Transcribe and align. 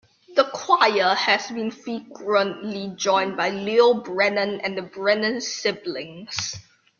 The 0.33 0.45
choir 0.45 1.13
has 1.13 1.51
been 1.51 1.69
frequently 1.69 2.91
joined 2.95 3.37
by 3.37 3.51
Leo 3.51 3.93
Brennan 3.93 4.59
and 4.61 4.75
the 4.75 4.81
Brennan 4.81 5.41
siblings. 5.41 6.55